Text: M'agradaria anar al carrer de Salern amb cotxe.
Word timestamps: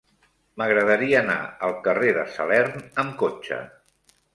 M'agradaria 0.61 1.21
anar 1.21 1.37
al 1.69 1.77
carrer 1.89 2.11
de 2.19 2.27
Salern 2.41 2.85
amb 3.05 3.19
cotxe. 3.25 3.67